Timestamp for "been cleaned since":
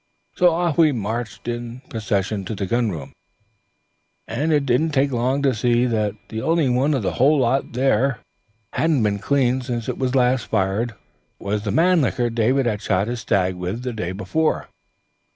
9.03-9.87